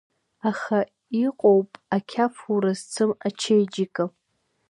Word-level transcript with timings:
Аха 0.49 0.79
иҟахуп 1.25 1.69
ақьафура 1.95 2.71
зцым 2.79 3.11
ачеиџьыка. 3.27 4.05